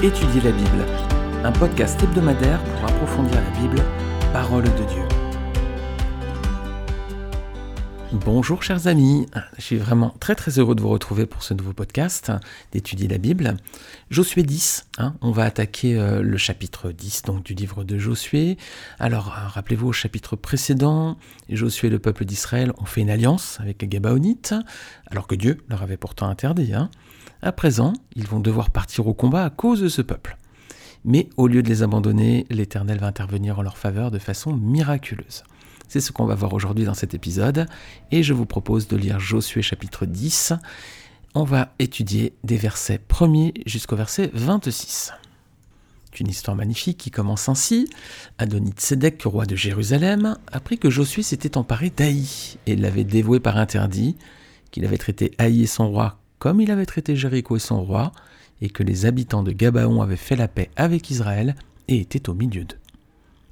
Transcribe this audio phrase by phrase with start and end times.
[0.00, 0.86] Étudier la Bible,
[1.42, 3.82] un podcast hebdomadaire pour approfondir la Bible,
[4.32, 5.02] parole de Dieu.
[8.12, 9.26] Bonjour chers amis,
[9.56, 12.30] je suis vraiment très très heureux de vous retrouver pour ce nouveau podcast
[12.70, 13.56] d'étudier la Bible.
[14.08, 18.56] Josué 10, hein, on va attaquer euh, le chapitre 10 donc du livre de Josué.
[19.00, 21.18] Alors euh, rappelez-vous au chapitre précédent,
[21.50, 24.54] Josué et le peuple d'Israël ont fait une alliance avec les Gabaonites,
[25.10, 26.72] alors que Dieu leur avait pourtant interdit.
[26.72, 26.88] Hein.
[27.40, 30.36] À présent, ils vont devoir partir au combat à cause de ce peuple.
[31.04, 35.44] Mais au lieu de les abandonner, l'Éternel va intervenir en leur faveur de façon miraculeuse.
[35.86, 37.66] C'est ce qu'on va voir aujourd'hui dans cet épisode,
[38.10, 40.52] et je vous propose de lire Josué chapitre 10.
[41.34, 45.12] On va étudier des versets 1er jusqu'au verset 26.
[46.10, 47.88] C'est une histoire magnifique qui commence ainsi.
[48.38, 53.56] Adonit Sédek, roi de Jérusalem, apprit que Josué s'était emparé d'Aï et l'avait dévoué par
[53.58, 54.16] interdit,
[54.72, 58.12] qu'il avait traité Haï et son roi comme il avait traité Jéricho et son roi,
[58.60, 61.54] et que les habitants de Gabaon avaient fait la paix avec Israël
[61.86, 62.78] et étaient au milieu d'eux.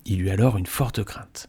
[0.04, 1.48] Il eut alors une forte crainte,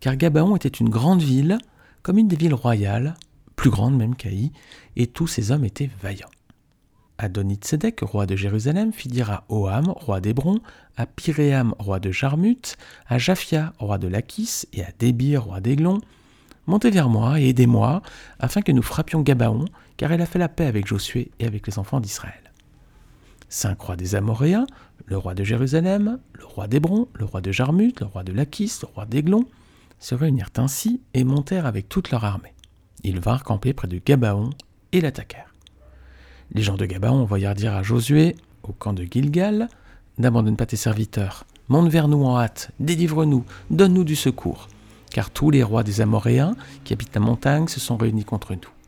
[0.00, 1.58] car Gabaon était une grande ville,
[2.02, 3.14] comme une des villes royales,
[3.56, 4.52] plus grande même qu'Aï,
[4.96, 6.30] et tous ces hommes étaient vaillants.
[7.18, 10.60] Adonit-Sédek, roi de Jérusalem, fit dire à Oham, roi d'Hébron,
[10.96, 16.00] à Pyréam, roi de Jarmut, à Japhia, roi de Lachis, et à Débir, roi d'Aiglon,
[16.70, 18.00] Montez vers moi et aidez-moi,
[18.38, 19.64] afin que nous frappions Gabaon,
[20.00, 22.52] car elle a fait la paix avec Josué et avec les enfants d'Israël.
[23.50, 24.66] Cinq rois des Amoréens,
[25.04, 28.78] le roi de Jérusalem, le roi d'Hébron, le roi de Jarmut, le roi de Lachis,
[28.80, 29.44] le roi d'Aiglon,
[29.98, 32.54] se réunirent ainsi et montèrent avec toute leur armée.
[33.04, 34.48] Ils vinrent camper près de Gabaon
[34.92, 35.54] et l'attaquèrent.
[36.54, 39.68] Les gens de Gabaon envoyèrent dire à Josué, au camp de Gilgal,
[40.16, 44.68] N'abandonne pas tes serviteurs, monte vers nous en hâte, délivre-nous, donne-nous du secours
[45.10, 48.79] car tous les rois des Amoréens qui habitent la montagne se sont réunis contre nous.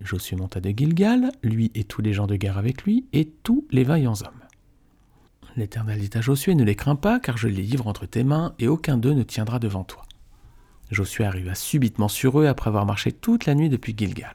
[0.00, 3.66] Josué monta de Gilgal, lui et tous les gens de guerre avec lui, et tous
[3.70, 4.42] les vaillants hommes.
[5.56, 8.54] L'Éternel dit à Josué, ne les crains pas, car je les livre entre tes mains,
[8.58, 10.04] et aucun d'eux ne tiendra devant toi.
[10.90, 14.34] Josué arriva subitement sur eux après avoir marché toute la nuit depuis Gilgal.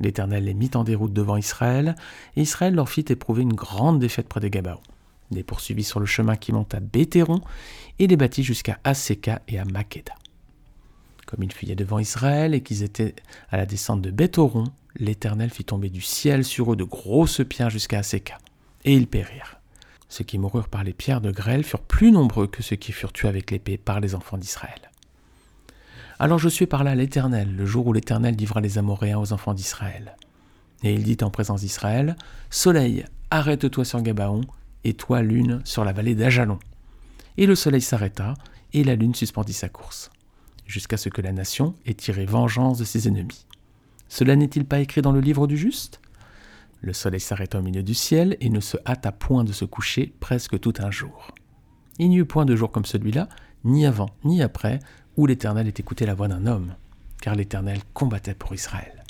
[0.00, 1.96] L'Éternel les mit en déroute devant Israël,
[2.36, 4.80] et Israël leur fit éprouver une grande défaite près de Gabaon
[5.30, 7.40] les poursuivit sur le chemin qui monte à Béthéron
[7.98, 10.14] et les battit jusqu'à Aseka et à Makeda.
[11.28, 13.14] Comme ils fuyaient devant Israël et qu'ils étaient
[13.50, 14.64] à la descente de Béthoron,
[14.96, 18.38] l'Éternel fit tomber du ciel sur eux de grosses pierres jusqu'à Aseka,
[18.86, 19.60] et ils périrent.
[20.08, 23.12] Ceux qui moururent par les pierres de grêle furent plus nombreux que ceux qui furent
[23.12, 24.90] tués avec l'épée par les enfants d'Israël.
[26.18, 30.16] Alors Josué parla à l'Éternel le jour où l'Éternel livra les Amoréens aux enfants d'Israël.
[30.82, 32.16] Et il dit en présence d'Israël
[32.48, 34.40] Soleil, arrête-toi sur Gabaon,
[34.84, 36.58] et toi lune sur la vallée d'Ajalon.
[37.36, 38.32] Et le soleil s'arrêta,
[38.72, 40.10] et la lune suspendit sa course,
[40.68, 43.46] jusqu'à ce que la nation ait tiré vengeance de ses ennemis.
[44.08, 46.00] Cela n'est-il pas écrit dans le livre du juste?
[46.80, 50.14] Le soleil s'arrêta au milieu du ciel et ne se hâta point de se coucher
[50.20, 51.32] presque tout un jour.
[51.98, 53.28] Il n'y eut point de jour comme celui-là,
[53.64, 54.78] ni avant, ni après,
[55.16, 56.76] où l'Éternel ait écouté la voix d'un homme,
[57.20, 59.04] car l'Éternel combattait pour Israël.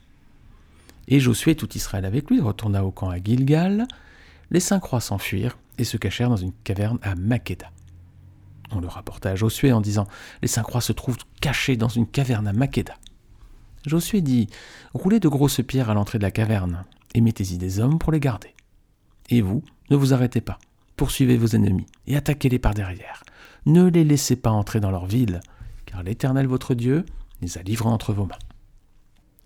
[1.08, 3.86] Et Josué, tout Israël avec lui, retourna au camp à Gilgal,
[4.50, 7.70] les cinq rois s'enfuirent et se cachèrent dans une caverne à Makeda.
[8.72, 10.06] On le rapporta à Josué en disant
[10.42, 12.94] Les cinq rois se trouvent cachés dans une caverne à Makeda.
[13.86, 14.48] Josué dit
[14.94, 16.84] Roulez de grosses pierres à l'entrée de la caverne
[17.14, 18.54] et mettez-y des hommes pour les garder.
[19.30, 20.58] Et vous, ne vous arrêtez pas,
[20.96, 23.24] poursuivez vos ennemis et attaquez-les par derrière.
[23.66, 25.40] Ne les laissez pas entrer dans leur ville,
[25.86, 27.04] car l'Éternel votre Dieu
[27.40, 28.38] les a livrés entre vos mains.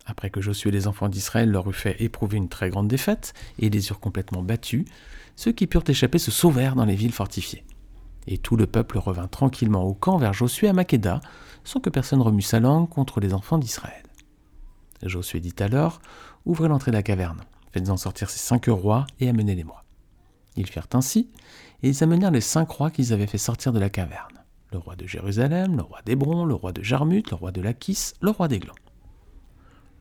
[0.06, 3.34] Après que Josué et les enfants d'Israël leur eurent fait éprouver une très grande défaite
[3.58, 4.84] et les eurent complètement battus,
[5.36, 7.64] ceux qui purent échapper se sauvèrent dans les villes fortifiées.
[8.26, 11.20] Et tout le peuple revint tranquillement au camp vers Josué à Makeda,
[11.64, 14.02] sans que personne remue sa langue contre les enfants d'Israël.
[15.02, 16.00] Josué dit alors
[16.44, 19.84] Ouvrez l'entrée de la caverne, faites-en sortir ces cinq rois et amenez-les-moi.
[20.56, 21.30] Ils firent ainsi,
[21.82, 24.96] et ils amenèrent les cinq rois qu'ils avaient fait sortir de la caverne le roi
[24.96, 28.48] de Jérusalem, le roi d'Hébron, le roi de Jarmut, le roi de Lachis, le roi
[28.48, 28.74] d'Aiglon.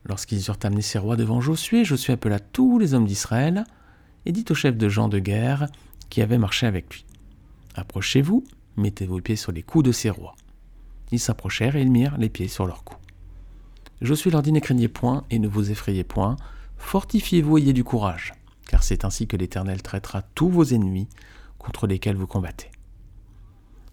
[0.04, 3.64] Lorsqu'ils eurent amené ces rois devant Josué, Josué appela tous les hommes d'Israël
[4.26, 5.68] et dit aux chefs de gens de guerre
[6.10, 7.04] qui avaient marché avec lui
[7.74, 8.44] Approchez-vous,
[8.76, 10.34] mettez vos pieds sur les coups de ces rois.
[11.10, 13.00] Ils s'approchèrent et ils mirent les pieds sur leurs coups.
[14.00, 16.36] Josué leur dit Ne craignez point et ne vous effrayez point,
[16.76, 18.32] fortifiez-vous et ayez du courage,
[18.66, 21.08] car c'est ainsi que l'Éternel traitera tous vos ennemis
[21.58, 22.70] contre lesquels vous combattez.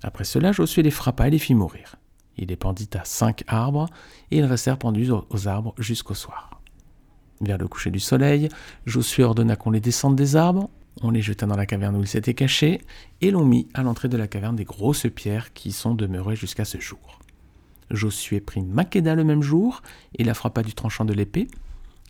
[0.02, 1.96] Après cela, Josué les frappa et les fit mourir.
[2.38, 3.90] Il les pendit à cinq arbres,
[4.32, 6.62] et ils restèrent pendus aux arbres jusqu'au soir.
[7.42, 8.50] Vers le coucher du soleil,
[8.86, 10.70] Josué ordonna qu'on les descende des arbres,
[11.02, 12.82] on les jeta dans la caverne où ils s'étaient cachés,
[13.22, 16.66] et l'on mit à l'entrée de la caverne des grosses pierres qui sont demeurées jusqu'à
[16.66, 17.20] ce jour.
[17.92, 19.82] Josué prit Makeda le même jour,
[20.18, 21.48] et la frappa du tranchant de l'épée.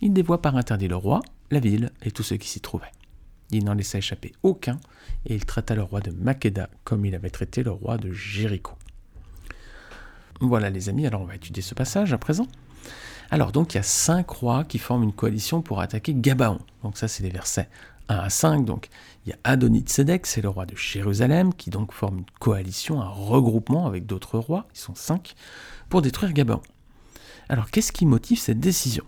[0.00, 1.20] Il dévoie par interdit le roi,
[1.50, 2.92] la ville et tous ceux qui s'y trouvaient.
[3.50, 4.78] Il n'en laissa échapper aucun,
[5.26, 8.74] et il traita le roi de Makeda comme il avait traité le roi de Jéricho.
[10.40, 12.46] Voilà les amis, alors on va étudier ce passage à présent.
[13.30, 16.58] Alors donc il y a cinq rois qui forment une coalition pour attaquer Gabaon.
[16.82, 17.68] Donc ça c'est les versets
[18.10, 18.64] 1 à 5.
[18.64, 18.88] Donc
[19.24, 23.00] il y a Adonit Sedek, c'est le roi de Jérusalem, qui donc forme une coalition,
[23.00, 25.34] un regroupement avec d'autres rois, ils sont cinq,
[25.88, 26.62] pour détruire Gabaon.
[27.48, 29.04] Alors qu'est-ce qui motive cette décision?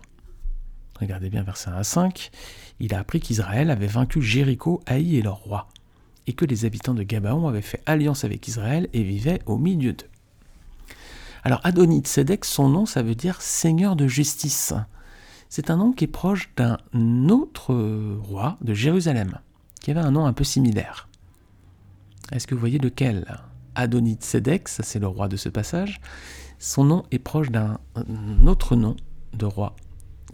[0.99, 2.31] Regardez bien verset 1 à 5.
[2.79, 5.67] Il a appris qu'Israël avait vaincu Jéricho, Haï et leur roi,
[6.27, 9.93] et que les habitants de Gabaon avaient fait alliance avec Israël et vivaient au milieu
[9.93, 10.09] d'eux.
[11.43, 14.73] Alors Adonit Sedek, son nom, ça veut dire Seigneur de justice.
[15.55, 16.79] C'est un nom qui est proche d'un
[17.29, 17.75] autre
[18.23, 19.37] roi de Jérusalem,
[19.79, 21.07] qui avait un nom un peu similaire.
[22.31, 23.27] Est-ce que vous voyez lequel
[23.75, 26.01] Adonit Sedek, ça c'est le roi de ce passage.
[26.57, 27.77] Son nom est proche d'un
[28.47, 28.95] autre nom
[29.33, 29.75] de roi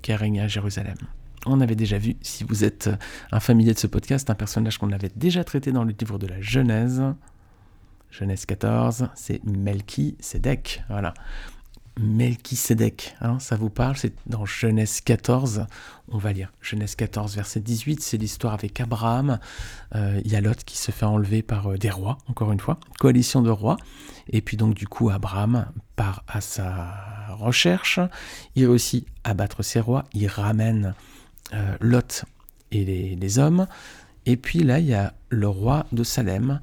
[0.01, 0.95] qui a régné à Jérusalem.
[1.45, 2.89] On avait déjà vu, si vous êtes
[3.33, 6.27] un familier de ce podcast, un personnage qu'on avait déjà traité dans le livre de
[6.27, 7.03] la Genèse,
[8.09, 10.81] Genèse 14, c'est Melki Sédek.
[10.87, 11.13] Voilà.
[11.99, 13.97] Melki Sédek, hein, ça vous parle?
[13.97, 15.65] C'est dans Genèse 14.
[16.11, 18.01] On va lire Genèse 14, verset 18.
[18.01, 19.39] C'est l'histoire avec Abraham.
[19.95, 22.59] Euh, il y a Lot qui se fait enlever par euh, des rois, encore une
[22.59, 22.79] fois.
[22.99, 23.77] Coalition de rois.
[24.29, 25.67] Et puis donc, du coup, Abraham
[25.97, 27.99] part à sa recherche.
[28.55, 30.05] Il réussit à battre ses rois.
[30.13, 30.95] Il ramène
[31.53, 32.23] euh, Lot
[32.71, 33.67] et les, les hommes.
[34.25, 36.61] Et puis là, il y a le roi de Salem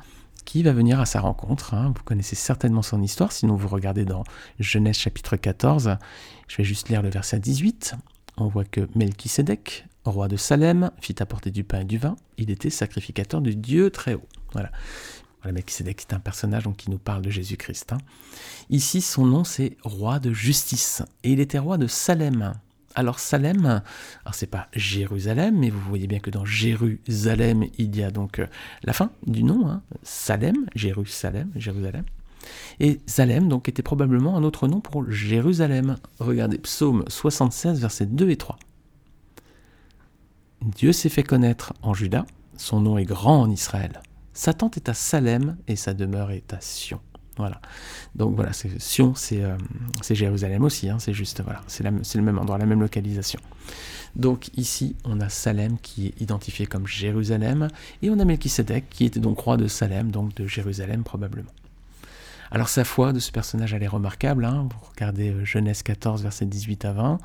[0.65, 1.75] va venir à sa rencontre.
[1.75, 1.93] Hein.
[1.97, 4.25] Vous connaissez certainement son histoire, sinon vous regardez dans
[4.59, 5.97] Genèse chapitre 14.
[6.49, 7.95] Je vais juste lire le verset 18.
[8.37, 12.17] On voit que Melchisédek, roi de Salem, fit apporter du pain et du vin.
[12.39, 14.27] Il était sacrificateur du Dieu très haut.
[14.53, 14.71] Voilà.
[15.43, 17.93] Voilà, Melchisédek, c'est un personnage qui nous parle de Jésus-Christ.
[17.93, 17.99] Hein.
[18.69, 21.03] Ici, son nom, c'est roi de justice.
[21.23, 22.55] Et il était roi de Salem.
[22.97, 23.83] Alors Salem,
[24.25, 28.39] alors c'est pas Jérusalem, mais vous voyez bien que dans Jérusalem, il y a donc
[28.39, 28.47] euh,
[28.85, 32.05] la fin du nom, hein, Salem, Jérusalem, Jérusalem.
[32.81, 35.97] Et Salem, donc, était probablement un autre nom pour Jérusalem.
[36.21, 38.59] Regardez, psaume 76, versets 2 et 3.
[40.63, 42.25] Dieu s'est fait connaître en Juda,
[42.57, 44.01] son nom est grand en Israël.
[44.33, 47.01] Sa tente est à Salem et sa demeure est à Sion.
[47.37, 47.61] Voilà.
[48.15, 49.59] Donc voilà, Sion, euh,
[50.01, 53.41] c'est Jérusalem aussi, hein, c'est juste, voilà, c'est le même endroit, la même localisation.
[54.15, 57.69] Donc ici, on a Salem qui est identifié comme Jérusalem,
[58.03, 61.51] et on a Melchisedec qui était donc roi de Salem, donc de Jérusalem probablement.
[62.51, 64.69] Alors sa foi de ce personnage, elle est remarquable, hein.
[64.71, 67.19] vous regardez euh, Genèse 14, verset 18 à 20,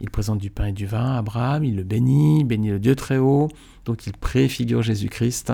[0.00, 2.94] il présente du pain et du vin à Abraham, il le bénit, bénit le Dieu
[2.94, 3.48] très haut,
[3.84, 5.52] donc il préfigure Jésus-Christ.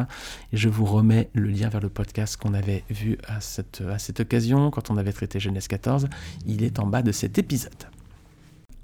[0.52, 3.80] Et je vous remets le lien vers le podcast qu'on avait vu à cette,
[4.20, 6.08] occasion, quand on avait traité Genèse 14.
[6.46, 7.72] Il est en bas de cet épisode.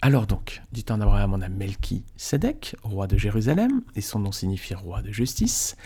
[0.00, 4.32] Alors donc, du temps d'Abraham, on a Melki Sédek, roi de Jérusalem, et son nom
[4.32, 5.76] signifie roi de justice.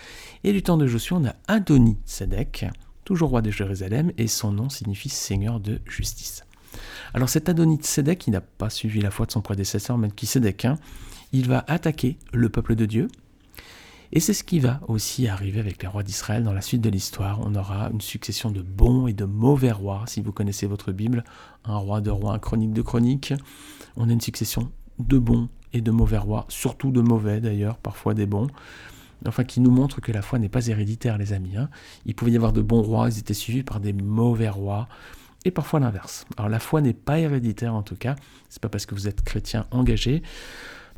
[0.43, 2.65] Et du temps de Josué, on a Adoni Sédek,
[3.05, 6.45] toujours roi de Jérusalem, et son nom signifie seigneur de justice.
[7.15, 10.79] Alors cet Adonit Sédek, qui n'a pas suivi la foi de son prédécesseur Melchisedec, hein,
[11.33, 13.09] il va attaquer le peuple de Dieu.
[14.13, 16.89] Et c'est ce qui va aussi arriver avec les rois d'Israël dans la suite de
[16.89, 17.41] l'histoire.
[17.43, 20.05] On aura une succession de bons et de mauvais rois.
[20.07, 21.25] Si vous connaissez votre Bible,
[21.65, 23.35] un roi de rois, un chronique de chroniques,
[23.97, 28.15] on a une succession de bons et de mauvais rois, surtout de mauvais d'ailleurs, parfois
[28.15, 28.47] des bons
[29.25, 31.57] enfin qui nous montre que la foi n'est pas héréditaire, les amis.
[31.57, 31.69] Hein.
[32.05, 34.89] Il pouvait y avoir de bons rois, ils étaient suivis par des mauvais rois
[35.47, 36.27] et parfois l'inverse.
[36.37, 38.17] Alors la foi n'est pas héréditaire en tout cas,
[38.49, 40.23] c'est pas parce que vous êtes chrétien engagé,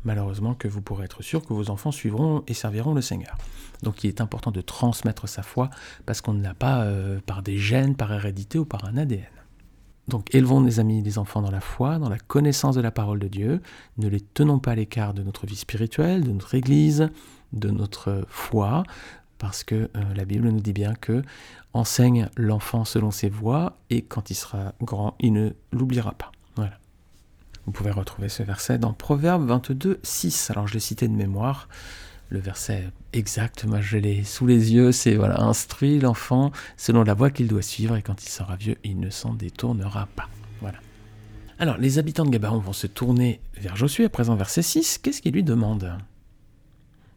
[0.03, 3.37] malheureusement, que vous pourrez être sûr que vos enfants suivront et serviront le Seigneur.
[3.83, 5.69] Donc il est important de transmettre sa foi
[6.07, 9.23] parce qu'on ne l'a pas euh, par des gènes, par hérédité ou par un ADN.
[10.07, 13.19] Donc élevons, les amis, les enfants dans la foi, dans la connaissance de la parole
[13.19, 13.61] de Dieu.
[13.99, 17.09] Ne les tenons pas à l'écart de notre vie spirituelle, de notre Église,
[17.53, 18.83] de notre foi
[19.39, 21.23] parce que euh, la Bible nous dit bien que
[21.73, 26.31] enseigne l'enfant selon ses voies et quand il sera grand, il ne l'oubliera pas.
[26.55, 26.77] Voilà.
[27.65, 30.51] Vous pouvez retrouver ce verset dans Proverbe 22, 6.
[30.51, 31.67] Alors je l'ai cité de mémoire.
[32.31, 37.15] Le verset exact, moi je l'ai sous les yeux, c'est voilà, instruit l'enfant selon la
[37.15, 40.29] voie qu'il doit suivre et quand il sera vieux, il ne s'en détournera pas.
[40.61, 40.77] Voilà.
[41.57, 44.99] Alors les habitants de Gabaon vont se tourner vers Josué à présent verset 6.
[44.99, 45.97] Qu'est-ce qu'il lui demande?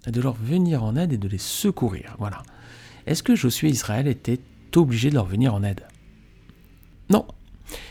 [0.06, 2.16] De leur venir en aide et de les secourir.
[2.18, 2.42] Voilà.
[3.06, 4.40] Est-ce que Josué et Israël étaient
[4.75, 5.87] obligés de leur venir en aide?
[7.11, 7.26] Non,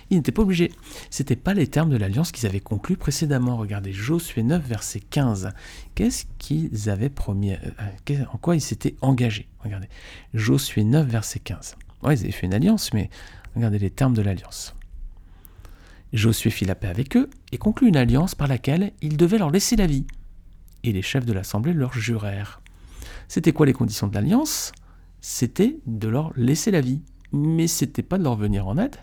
[0.09, 0.71] ils n'étaient pas obligés.
[1.09, 3.57] Ce n'étaient pas les termes de l'alliance qu'ils avaient conclus précédemment.
[3.57, 5.51] Regardez Josué 9, verset 15.
[5.95, 9.47] Qu'est-ce qu'ils avaient promis euh, En quoi ils s'étaient engagés?
[9.59, 9.87] Regardez.
[10.33, 11.75] Josué 9, verset 15.
[12.03, 13.09] Ouais, ils avaient fait une alliance, mais
[13.55, 14.75] regardez les termes de l'alliance.
[16.13, 19.49] Josué fit la paix avec eux et conclut une alliance par laquelle il devait leur
[19.49, 20.05] laisser la vie
[20.83, 22.61] et les chefs de l'assemblée leur jurèrent.
[23.27, 24.71] C'était quoi les conditions de l'alliance?
[25.21, 27.01] C'était de leur laisser la vie.
[27.31, 28.97] Mais c'était pas de leur venir en aide.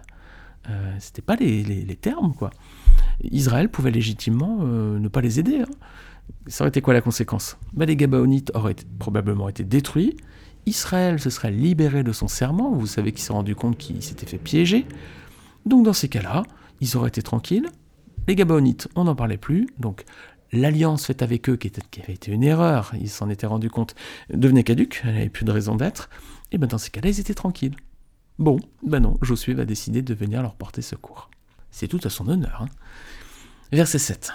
[0.69, 2.51] Euh, c'était pas les, termes, quoi.
[3.23, 5.61] Israël pouvait légitimement euh, ne pas les aider.
[5.61, 5.75] Hein.
[6.47, 7.57] Ça aurait été quoi la conséquence?
[7.73, 10.17] Ben, Les Gabaonites auraient probablement été détruits.
[10.67, 12.73] Israël se serait libéré de son serment.
[12.73, 14.87] Vous savez qu'il s'est rendu compte qu'il s'était fait piéger.
[15.65, 16.43] Donc dans ces cas-là,
[16.81, 17.69] ils auraient été tranquilles.
[18.27, 19.69] Les Gabaonites, on n'en parlait plus.
[19.79, 20.05] Donc
[20.53, 23.95] l'alliance faite avec eux, qui, avait été une erreur, ils s'en étaient rendu compte,
[24.33, 26.09] devenait caduque, elle n'avait plus de raison d'être.
[26.53, 27.77] Et bien dans ces cas-là, ils étaient tranquilles.
[28.39, 31.29] Bon, ben non, Josué va décider de venir leur porter secours.
[31.71, 32.63] C'est tout à son honneur.
[32.63, 32.69] Hein.
[33.73, 34.33] Verset 7.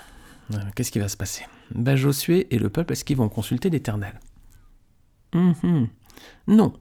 [0.54, 1.46] Euh, qu'est-ce qui va se passer?
[1.74, 4.20] Ben Josué et le peuple, est-ce qu'ils vont consulter l'Éternel?
[5.34, 5.88] Mhm.
[6.48, 6.74] Non.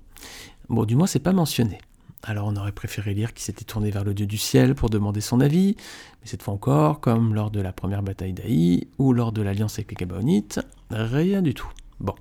[0.68, 1.78] Bon, du moins, c'est pas mentionné.
[2.24, 5.20] Alors on aurait préféré lire qu'il s'était tourné vers le Dieu du ciel pour demander
[5.20, 5.74] son avis,
[6.20, 9.74] mais cette fois encore, comme lors de la première bataille d'Aï ou lors de l'alliance
[9.74, 10.60] avec les Gabaonites,
[10.90, 11.68] rien du tout.
[11.98, 12.14] Bon.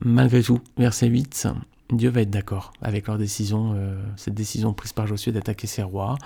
[0.00, 1.48] Malgré tout, verset 8,
[1.90, 5.82] Dieu va être d'accord avec leur décision, euh, cette décision prise par Josué d'attaquer ses
[5.82, 6.18] rois.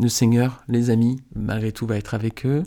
[0.00, 2.62] Le Seigneur, les amis, malgré tout, va être avec eux.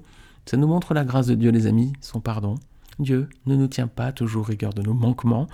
[0.45, 2.55] Ça nous montre la grâce de Dieu, les amis, son pardon.
[2.99, 5.47] Dieu ne nous tient pas toujours rigueur de nos manquements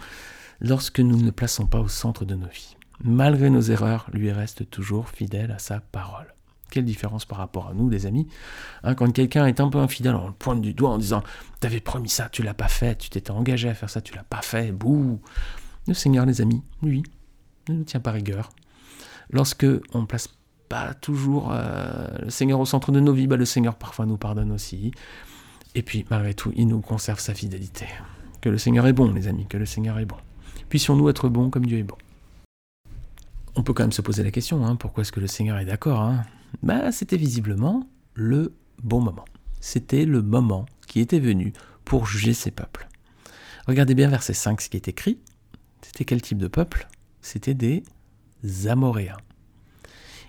[0.60, 4.70] lorsque nous ne plaçons pas au centre de nos vies malgré nos erreurs, lui reste
[4.70, 6.34] toujours fidèle à sa parole.
[6.72, 8.28] Quelle différence par rapport à nous, les amis
[8.84, 11.24] hein, Quand quelqu'un est un peu infidèle, on le pointe du doigt en disant
[11.60, 14.24] T'avais promis ça, tu l'as pas fait, tu t'étais engagé à faire ça, tu l'as
[14.24, 15.22] pas fait, bouh
[15.88, 17.04] Le Seigneur, les amis, lui,
[17.70, 18.50] ne nous tient pas rigueur.
[19.30, 20.30] Lorsque on place
[20.68, 24.18] pas toujours euh, le Seigneur au centre de nos vies, bah, le Seigneur parfois nous
[24.18, 24.92] pardonne aussi.
[25.76, 27.86] Et puis, malgré tout, il nous conserve sa fidélité.
[28.42, 30.18] Que le Seigneur est bon, les amis, que le Seigneur est bon.
[30.70, 31.98] Puissions-nous être bons comme Dieu est bon
[33.56, 35.66] on peut quand même se poser la question, hein, pourquoi est-ce que le Seigneur est
[35.66, 36.24] d'accord hein?
[36.64, 39.26] Bah, C'était visiblement le bon moment.
[39.60, 42.88] C'était le moment qui était venu pour juger ses peuples.
[43.68, 45.20] Regardez bien verset 5 ce qui est écrit.
[45.82, 46.88] C'était quel type de peuple?
[47.22, 47.84] C'était des
[48.68, 49.18] Amoréens.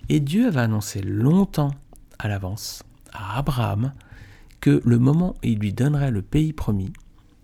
[0.08, 1.72] Et Dieu avait annoncé longtemps
[2.18, 3.92] à l'avance à Abraham
[4.60, 6.92] que le moment où il lui donnerait le pays promis,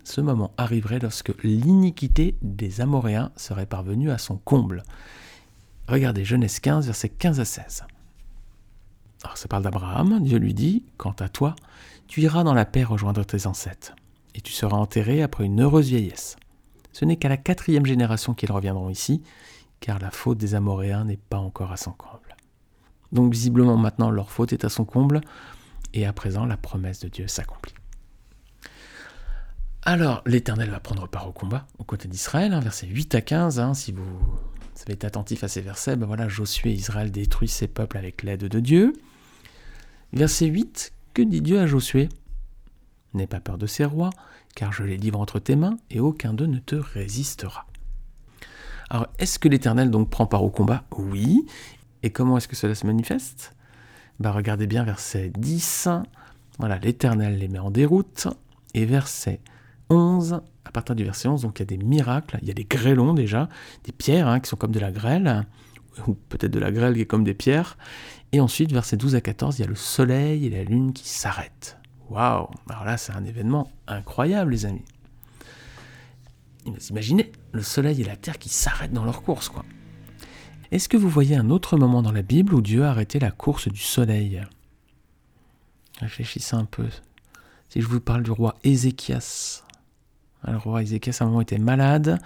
[0.04, 4.82] ce moment arriverait lorsque l'iniquité des Amoréens serait parvenue à son comble.
[5.92, 7.84] Regardez Genèse 15, versets 15 à 16.
[9.24, 11.54] Alors ça parle d'Abraham, Dieu lui dit, Quant à toi,
[12.08, 13.94] tu iras dans la paix rejoindre tes ancêtres,
[14.34, 16.36] et tu seras enterré après une heureuse vieillesse.
[16.92, 19.22] Ce n'est qu'à la quatrième génération qu'ils reviendront ici,
[19.80, 22.36] car la faute des Amoréens n'est pas encore à son comble.
[23.12, 25.20] Donc visiblement maintenant leur faute est à son comble,
[25.92, 27.74] et à présent la promesse de Dieu s'accomplit.
[29.82, 33.60] Alors l'Éternel va prendre part au combat aux côtés d'Israël, hein, versets 8 à 15,
[33.60, 34.18] hein, si vous
[34.82, 38.24] vous avez été attentif à ces versets, ben voilà, Josué Israël détruisent ses peuples avec
[38.24, 38.94] l'aide de Dieu.
[40.12, 42.08] Verset 8, que dit Dieu à Josué?
[43.14, 44.10] N'aie pas peur de ces rois,
[44.56, 47.66] car je les livre entre tes mains, et aucun d'eux ne te résistera.
[48.90, 50.82] Alors, est-ce que l'Éternel donc prend part au combat?
[50.98, 51.46] Oui.
[52.02, 53.54] Et comment est-ce que cela se manifeste?
[54.18, 55.88] Ben, Regardez bien verset 10.
[56.58, 58.26] Voilà, l'Éternel les met en déroute.
[58.74, 59.38] Et verset
[59.90, 62.54] 11, à partir du verset 11, donc il y a des miracles, il y a
[62.54, 63.48] des grêlons déjà,
[63.84, 65.46] des pierres hein, qui sont comme de la grêle,
[66.06, 67.76] ou peut-être de la grêle qui est comme des pierres.
[68.32, 71.08] Et ensuite, verset 12 à 14, il y a le soleil et la lune qui
[71.08, 71.76] s'arrêtent.
[72.08, 74.84] Waouh Alors là, c'est un événement incroyable, les amis.
[76.90, 79.64] Imaginez le soleil et la terre qui s'arrêtent dans leur course, quoi.
[80.70, 83.30] Est-ce que vous voyez un autre moment dans la Bible où Dieu a arrêté la
[83.30, 84.42] course du soleil?
[86.00, 86.86] Réfléchissez un peu.
[87.68, 89.64] Si je vous parle du roi Ézéchias,
[90.46, 92.18] le roi Ézéchias à un moment était malade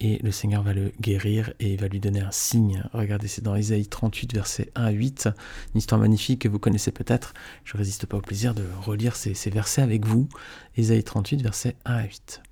[0.00, 2.84] et le Seigneur va le guérir et va lui donner un signe.
[2.92, 5.28] Regardez, c'est dans Isaïe 38, versets 1 à 8,
[5.74, 7.34] une histoire magnifique que vous connaissez peut-être.
[7.64, 10.28] Je ne résiste pas au plaisir de relire ces, versets avec vous.
[10.76, 12.42] Isaïe 38, versets 1 à 8.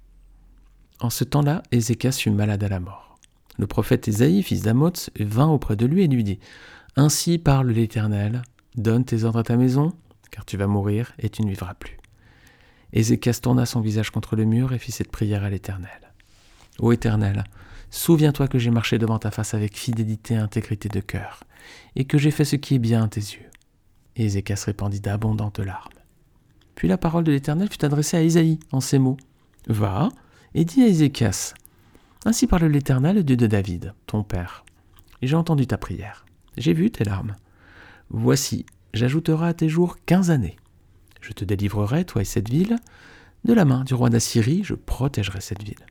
[1.01, 3.19] En ce temps-là, Ézéchias fut malade à la mort.
[3.59, 6.41] Le prophète Isaïe, fils d'Amoz, vint auprès de lui et lui dit
[6.97, 8.43] Ainsi parle l'Éternel,
[8.77, 9.93] donne tes ordres à ta maison,
[10.31, 11.97] car tu vas mourir et tu ne vivras plus.
[12.93, 16.13] Ézéchias tourna son visage contre le mur et fit cette prière à l'Éternel.
[16.79, 17.45] Ô Éternel,
[17.91, 21.45] souviens-toi que j'ai marché devant ta face avec fidélité et intégrité de cœur,
[21.95, 23.51] et que j'ai fait ce qui est bien à tes yeux.
[24.17, 25.91] Et Ézéchias répandit d'abondantes larmes.
[26.75, 29.17] Puis la parole de l'Éternel fut adressée à Isaïe en ces mots.
[29.67, 30.11] Va
[30.55, 31.55] et dis à Ézéchias,
[32.25, 34.65] Ainsi parle l'Éternel, Dieu de David, ton père.
[35.23, 36.27] J'ai entendu ta prière.
[36.57, 37.37] J'ai vu tes larmes.
[38.11, 40.57] Voici, j'ajouterai à tes jours quinze années.
[41.27, 42.77] Je te délivrerai, toi et cette ville,
[43.45, 45.85] de la main du roi d'Assyrie, je protégerai cette ville.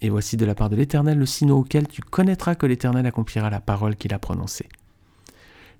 [0.00, 3.50] Et voici de la part de l'Éternel le signe auquel tu connaîtras que l'Éternel accomplira
[3.50, 4.68] la parole qu'il a prononcée.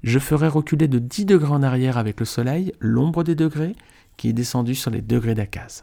[0.05, 3.75] Je ferai reculer de dix degrés en arrière avec le soleil l'ombre des degrés
[4.17, 5.83] qui est descendue sur les degrés d'Akaz.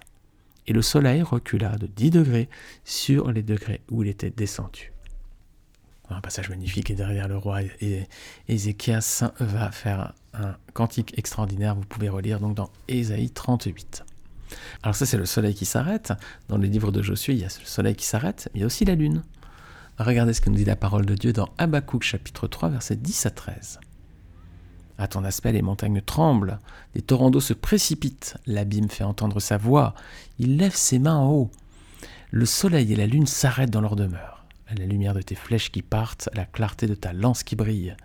[0.68, 2.50] Et le soleil recula de 10 degrés
[2.86, 4.95] sur les degrés où il était descendu.
[6.10, 7.60] Un passage magnifique et derrière le roi
[8.48, 11.76] Ézéchias va faire un cantique extraordinaire.
[11.76, 14.06] Vous pouvez relire donc dans Ésaïe 38.
[14.84, 16.14] Alors ça c'est le soleil qui s'arrête.
[16.48, 18.64] Dans le livre de Josué, il y a le soleil qui s'arrête, mais il y
[18.64, 19.24] a aussi la lune.
[19.98, 23.26] Regardez ce que nous dit la parole de Dieu dans Habakkuk chapitre 3 versets 10
[23.26, 23.80] à 13.
[24.98, 26.60] À ton aspect, les montagnes tremblent,
[26.94, 29.94] des torrents d'eau se précipitent, l'abîme fait entendre sa voix,
[30.40, 31.52] il lève ses mains en haut.
[32.32, 34.35] Le soleil et la lune s'arrêtent dans leur demeure,
[34.68, 37.56] à la lumière de tes flèches qui partent, à la clarté de ta lance qui
[37.56, 37.96] brille.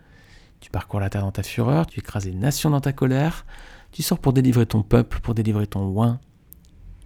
[0.61, 3.47] Tu parcours la terre dans ta fureur, tu écrases les nations dans ta colère,
[3.93, 6.21] tu sors pour délivrer ton peuple, pour délivrer ton oin.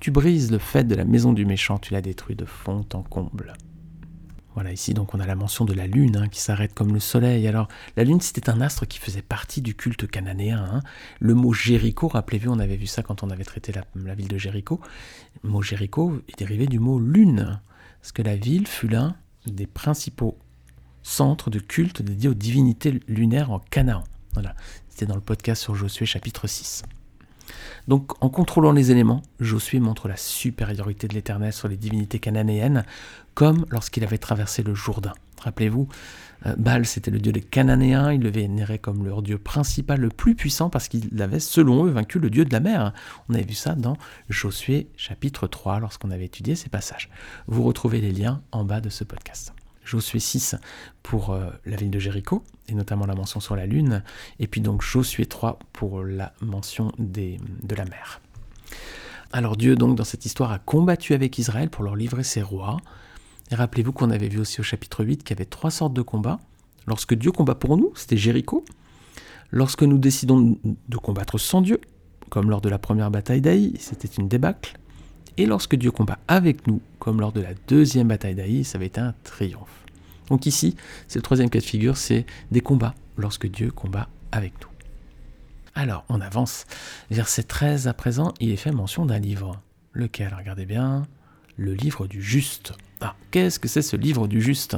[0.00, 3.02] Tu brises le fait de la maison du méchant, tu la détruis de fond en
[3.02, 3.54] comble.
[4.54, 7.00] Voilà, ici donc on a la mention de la lune hein, qui s'arrête comme le
[7.00, 7.48] soleil.
[7.48, 10.64] Alors la lune c'était un astre qui faisait partie du culte cananéen.
[10.64, 10.80] Hein.
[11.18, 14.38] Le mot Jéricho, rappelez-vous, on avait vu ça quand on avait traité la, ville de
[14.38, 14.80] Jéricho.
[15.42, 17.60] Le mot Jéricho est dérivé du mot lune,
[18.00, 20.38] parce que la ville fut l'un des principaux
[21.02, 24.04] centres de culte dédiés aux divinités lunaires en Canaan.
[24.32, 24.54] Voilà,
[24.88, 26.82] c'était dans le podcast sur Josué chapitre 6.
[27.88, 32.84] Donc en contrôlant les éléments, Josué montre la supériorité de l'Éternel sur les divinités cananéennes,
[33.34, 35.12] comme lorsqu'il avait traversé le Jourdain.
[35.40, 35.88] Rappelez-vous,
[36.46, 40.08] euh, Baal c'était le dieu des Cananéens, il le vénérait comme leur dieu principal, le
[40.08, 42.92] plus puissant, parce qu'il avait, selon eux, vaincu le dieu de la mer.
[43.28, 43.96] On avait vu ça dans
[44.28, 47.10] Josué chapitre 3, lorsqu'on avait étudié ces passages.
[47.46, 49.52] Vous retrouvez les liens en bas de ce podcast.
[49.84, 50.56] Josué 6
[51.02, 54.02] pour euh, la ville de Jéricho, et notamment la mention sur la lune,
[54.38, 57.36] et puis donc Josué 3 pour la mention de
[57.76, 58.20] la mer.
[59.34, 62.76] Alors Dieu, donc, dans cette histoire, a combattu avec Israël pour leur livrer ses rois.
[63.50, 66.02] Et rappelez-vous qu'on avait vu aussi au chapitre 8 qu'il y avait trois sortes de
[66.02, 66.40] combats.
[66.86, 68.64] Lorsque Dieu combat pour nous, c'était Jéricho.
[69.50, 71.80] Lorsque nous décidons de combattre sans Dieu,
[72.30, 74.78] comme lors de la première bataille d'Aï, c'était une débâcle.
[75.36, 78.84] Et lorsque Dieu combat avec nous, comme lors de la deuxième bataille d'Aï, ça va
[78.84, 79.84] être un triomphe.
[80.28, 80.76] Donc ici,
[81.08, 84.68] c'est le troisième cas de figure, c'est des combats lorsque Dieu combat avec nous.
[85.74, 86.66] Alors, on avance.
[87.10, 89.60] Verset 13 à présent, il est fait mention d'un livre.
[89.92, 90.34] Lequel?
[90.36, 91.06] Regardez bien.
[91.56, 92.72] Le livre du juste.
[93.00, 94.76] Ah, qu'est-ce que c'est ce livre du juste?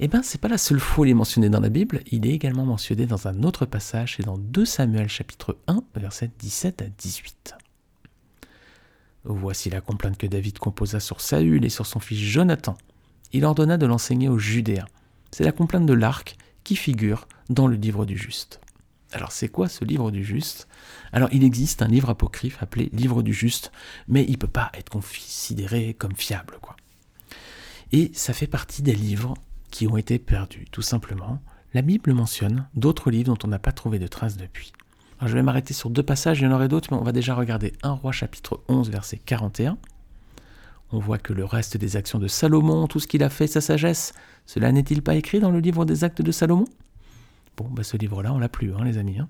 [0.00, 2.26] Eh bien, c'est pas la seule fois où il est mentionné dans la Bible, il
[2.26, 6.82] est également mentionné dans un autre passage, c'est dans 2 Samuel chapitre 1, versets 17
[6.82, 7.54] à 18.
[9.24, 12.76] Voici la complainte que David composa sur Saül et sur son fils Jonathan.
[13.32, 14.86] Il ordonna de l'enseigner aux Judéens.
[15.32, 18.60] C'est la complainte de l'arc qui figure dans le livre du juste.
[19.12, 20.68] Alors c'est quoi ce livre du juste?
[21.12, 23.72] Alors il existe un livre apocryphe appelé livre du juste,
[24.06, 26.58] mais il ne peut pas être considéré comme fiable.
[26.60, 26.76] quoi.
[27.92, 29.34] Et ça fait partie des livres
[29.70, 31.40] qui ont été perdus, tout simplement.
[31.74, 34.72] La Bible mentionne d'autres livres dont on n'a pas trouvé de traces depuis
[35.26, 37.34] je vais m'arrêter sur deux passages, il y en aurait d'autres, mais on va déjà
[37.34, 39.76] regarder 1 roi chapitre 11 verset 41.
[40.92, 43.60] On voit que le reste des actions de Salomon, tout ce qu'il a fait, sa
[43.60, 44.12] sagesse,
[44.46, 46.66] cela n'est-il pas écrit dans le livre des actes de Salomon?
[47.58, 49.18] Bon, bah ce livre-là, on l'a plus, hein, les amis.
[49.18, 49.28] Hein.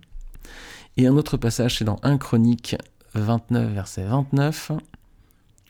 [0.99, 2.77] Et un autre passage, c'est dans 1 Chronique
[3.15, 4.73] 29, verset 29.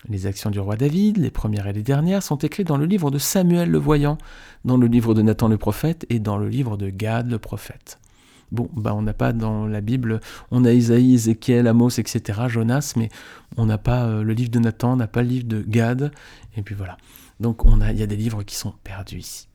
[0.09, 3.13] Les actions du roi David, les premières et les dernières, sont écrites dans le livre
[3.13, 4.19] de Samuel le voyant,
[4.65, 8.01] dans le livre de Nathan le prophète et dans le livre de Gad le prophète.
[8.51, 12.95] Bon, bah on n'a pas dans la Bible, on a Isaïe, Ézéchiel, Amos, etc., Jonas,
[12.97, 13.09] mais
[13.57, 16.11] on n'a pas euh, le livre de Nathan, on n'a pas le livre de Gad,
[16.57, 16.97] et puis voilà.
[17.39, 19.49] Donc on a, il y a des livres qui sont perdus ici.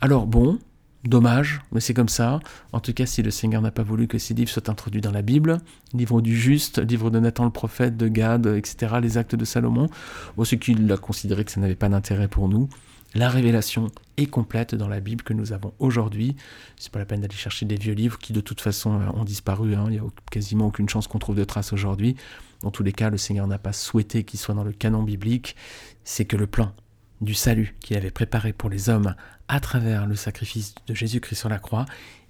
[0.00, 0.58] Alors bon,
[1.04, 2.40] dommage, mais c'est comme ça.
[2.72, 5.12] En tout cas, si le Seigneur n'a pas voulu que ces livres soient introduits dans
[5.12, 5.58] la Bible,
[5.94, 9.88] livre du juste, livre de Nathan le prophète, de Gad, etc., les actes de Salomon,
[10.36, 12.68] ou ce qu'il a considéré que ça n'avait pas d'intérêt pour nous,
[13.14, 16.36] la révélation est complète dans la Bible que nous avons aujourd'hui.
[16.76, 19.24] C'est pas la peine d'aller chercher des vieux livres qui de toute façon euh, ont
[19.24, 19.74] disparu.
[19.74, 19.84] Hein.
[19.86, 22.16] Il n'y a quasiment aucune chance qu'on trouve de traces aujourd'hui.
[22.62, 25.56] Dans tous les cas, le Seigneur n'a pas souhaité qu'ils soient dans le canon biblique.
[26.04, 26.74] C'est que le plan
[27.20, 29.14] du salut qu'il avait préparé pour les hommes
[29.48, 31.86] à travers le sacrifice de Jésus-Christ sur la croix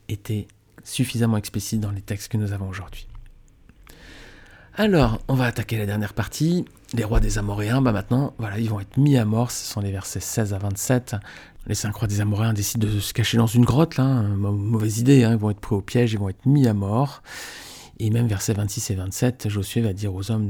[0.08, 0.46] était
[0.84, 3.06] suffisamment explicite dans les textes que nous avons aujourd'hui.
[4.74, 6.64] Alors, on va attaquer la dernière partie.
[6.94, 9.50] Les rois des Amoréens, bah maintenant, voilà, ils vont être mis à mort.
[9.50, 11.16] Ce sont les versets 16 à 27.
[11.66, 14.04] Les cinq rois des Amoréens décident de se cacher dans une grotte, là.
[14.04, 14.36] Hein.
[14.36, 15.32] Mauvaise idée, hein.
[15.32, 17.22] ils vont être pris au piège, ils vont être mis à mort.
[17.98, 20.48] Et même versets 26 et 27, Josué va dire aux hommes,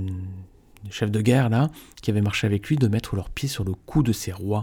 [0.90, 1.70] chefs de guerre, là,
[2.02, 4.62] qui avaient marché avec lui, de mettre leurs pieds sur le cou de ces rois.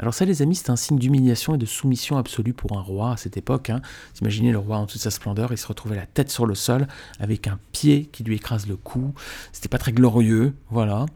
[0.00, 3.12] Alors ça, les amis, c'est un signe d'humiliation et de soumission absolue pour un roi
[3.12, 3.70] à cette époque.
[3.70, 3.82] Hein.
[4.20, 6.86] Imaginez le roi en toute sa splendeur, il se retrouvait la tête sur le sol
[7.18, 9.12] avec un pied qui lui écrase le cou.
[9.50, 11.06] C'était pas très glorieux, voilà.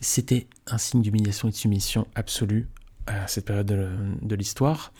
[0.00, 2.68] C'était un signe d'humiliation et de soumission absolue
[3.06, 3.88] à cette période de,
[4.22, 4.92] de l'histoire.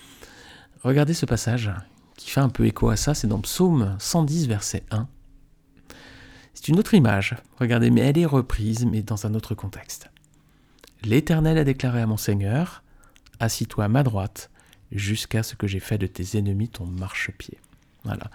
[0.82, 1.72] Regardez ce passage
[2.18, 5.08] qui fait un peu écho à ça, c'est dans Psaume 110, verset 1.
[6.54, 10.10] C'est une autre image, regardez, mais elle est reprise, mais dans un autre contexte.
[11.02, 12.82] L'Éternel a déclaré à mon Seigneur,
[13.38, 14.50] Assis-toi à ma droite,
[14.92, 17.58] jusqu'à ce que j'ai fait de tes ennemis ton marchepied.
[18.04, 18.30] Voilà.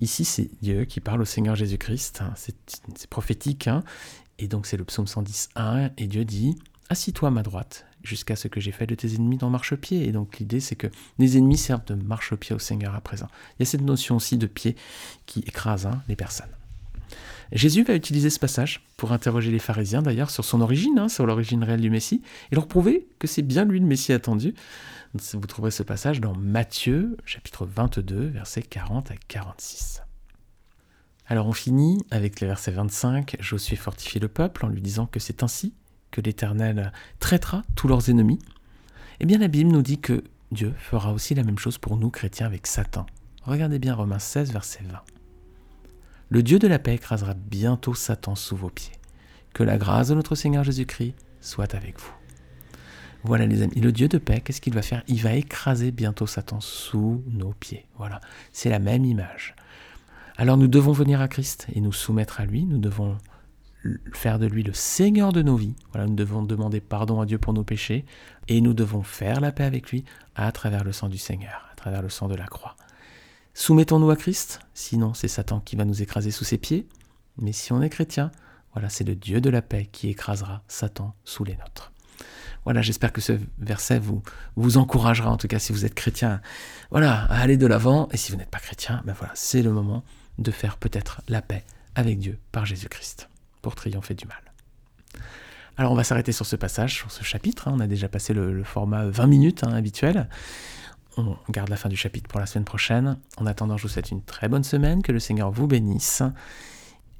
[0.00, 2.22] Ici, c'est Dieu qui parle au Seigneur Jésus-Christ.
[2.22, 2.34] Hein.
[2.36, 3.68] C'est prophétique.
[3.68, 3.84] Hein.
[4.38, 5.92] Et donc, c'est le psaume 110.1.
[5.98, 6.56] Et Dieu dit
[6.88, 10.06] Assis-toi à ma droite, jusqu'à ce que j'ai fait de tes ennemis ton marchepied.
[10.06, 10.88] Et donc, l'idée, c'est que
[11.18, 13.28] les ennemis servent de marchepied au Seigneur à présent.
[13.52, 14.76] Il y a cette notion aussi de pied
[15.26, 16.50] qui écrase hein, les personnes.
[17.52, 21.26] Jésus va utiliser ce passage pour interroger les pharisiens d'ailleurs sur son origine, hein, sur
[21.26, 24.54] l'origine réelle du Messie, et leur prouver que c'est bien lui le Messie attendu.
[25.14, 30.02] Vous trouverez ce passage dans Matthieu chapitre 22 versets 40 à 46.
[31.26, 35.20] Alors on finit avec le verset 25, Josué fortifie le peuple en lui disant que
[35.20, 35.74] c'est ainsi
[36.10, 38.38] que l'Éternel traitera tous leurs ennemis.
[39.20, 42.10] Eh bien la Bible nous dit que Dieu fera aussi la même chose pour nous
[42.10, 43.04] chrétiens avec Satan.
[43.42, 44.98] Regardez bien Romains 16 verset 20.
[46.32, 48.94] Le Dieu de la paix écrasera bientôt Satan sous vos pieds.
[49.52, 52.14] Que la grâce de notre Seigneur Jésus-Christ soit avec vous.
[53.22, 55.02] Voilà les amis, le Dieu de paix, qu'est-ce qu'il va faire?
[55.08, 57.84] Il va écraser bientôt Satan sous nos pieds.
[57.98, 59.54] Voilà, c'est la même image.
[60.38, 63.18] Alors nous devons venir à Christ et nous soumettre à lui, nous devons
[64.14, 65.76] faire de lui le Seigneur de nos vies.
[65.92, 68.06] Voilà, nous devons demander pardon à Dieu pour nos péchés
[68.48, 71.74] et nous devons faire la paix avec lui à travers le sang du Seigneur, à
[71.74, 72.74] travers le sang de la croix.
[73.54, 76.88] Soumettons-nous à Christ, sinon c'est Satan qui va nous écraser sous ses pieds.
[77.38, 78.30] Mais si on est chrétien,
[78.72, 81.92] voilà, c'est le Dieu de la paix qui écrasera Satan sous les nôtres.
[82.64, 84.22] Voilà, j'espère que ce verset vous,
[84.56, 86.40] vous encouragera, en tout cas si vous êtes chrétien,
[86.90, 88.08] voilà, à aller de l'avant.
[88.12, 90.04] Et si vous n'êtes pas chrétien, ben voilà, c'est le moment
[90.38, 93.28] de faire peut-être la paix avec Dieu par Jésus-Christ,
[93.60, 94.52] pour triompher du mal.
[95.76, 97.68] Alors on va s'arrêter sur ce passage, sur ce chapitre.
[97.68, 97.74] Hein.
[97.76, 100.28] On a déjà passé le, format 20 minutes hein, habituel
[101.16, 103.18] on garde la fin du chapitre pour la semaine prochaine.
[103.36, 106.22] En attendant, je vous souhaite une très bonne semaine, que le Seigneur vous bénisse.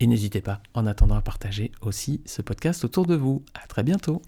[0.01, 3.45] Et n'hésitez pas, en attendant, à partager aussi ce podcast autour de vous.
[3.55, 4.23] À très bientôt.